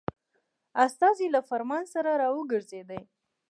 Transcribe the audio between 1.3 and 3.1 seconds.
له فرمان سره را وګرځېدی.